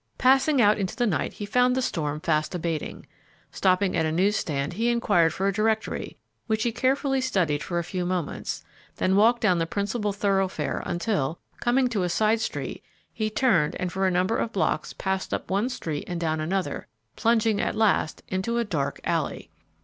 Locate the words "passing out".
0.17-0.79